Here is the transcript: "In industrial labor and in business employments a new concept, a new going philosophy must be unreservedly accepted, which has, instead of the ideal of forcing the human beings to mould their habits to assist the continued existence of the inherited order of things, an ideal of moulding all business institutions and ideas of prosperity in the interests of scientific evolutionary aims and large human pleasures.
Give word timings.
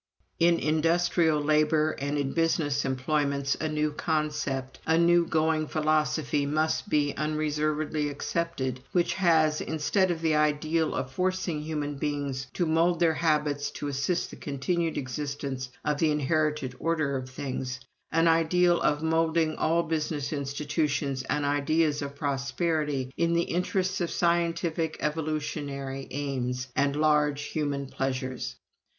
"In 0.39 0.57
industrial 0.57 1.39
labor 1.41 1.91
and 1.91 2.17
in 2.17 2.31
business 2.33 2.85
employments 2.85 3.53
a 3.61 3.69
new 3.69 3.91
concept, 3.91 4.79
a 4.87 4.97
new 4.97 5.27
going 5.27 5.67
philosophy 5.67 6.47
must 6.47 6.89
be 6.89 7.15
unreservedly 7.15 8.09
accepted, 8.09 8.81
which 8.93 9.13
has, 9.13 9.61
instead 9.61 10.09
of 10.09 10.21
the 10.21 10.35
ideal 10.35 10.95
of 10.95 11.11
forcing 11.11 11.59
the 11.59 11.65
human 11.65 11.97
beings 11.99 12.47
to 12.55 12.65
mould 12.65 12.99
their 12.99 13.13
habits 13.13 13.69
to 13.69 13.89
assist 13.89 14.31
the 14.31 14.37
continued 14.37 14.97
existence 14.97 15.69
of 15.85 15.99
the 15.99 16.09
inherited 16.09 16.73
order 16.79 17.15
of 17.15 17.29
things, 17.29 17.79
an 18.11 18.27
ideal 18.27 18.81
of 18.81 19.03
moulding 19.03 19.55
all 19.55 19.83
business 19.83 20.33
institutions 20.33 21.21
and 21.29 21.45
ideas 21.45 22.01
of 22.01 22.15
prosperity 22.15 23.11
in 23.17 23.33
the 23.33 23.43
interests 23.43 24.01
of 24.01 24.09
scientific 24.09 24.97
evolutionary 24.99 26.07
aims 26.09 26.69
and 26.75 26.95
large 26.95 27.43
human 27.43 27.85
pleasures. 27.85 28.55